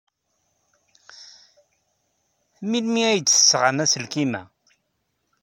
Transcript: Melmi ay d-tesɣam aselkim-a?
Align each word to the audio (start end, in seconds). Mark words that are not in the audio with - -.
Melmi 2.69 3.01
ay 3.09 3.19
d-tesɣam 3.21 3.77
aselkim-a? 3.83 4.43